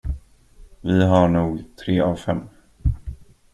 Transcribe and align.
Vi 0.83 1.01
har 1.03 1.27
nog 1.27 1.63
tre 1.77 2.01
av 2.01 2.15
fem. 2.15 2.43